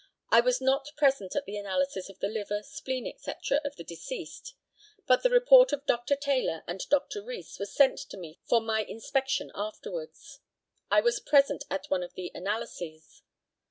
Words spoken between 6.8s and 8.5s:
Dr. Rees was sent to me